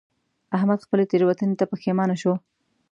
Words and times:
احمد 0.57 0.79
خپلې 0.85 1.03
تېروتنې 1.11 1.55
ته 1.59 1.65
پښېمانه 1.71 2.15
شو. 2.21 2.33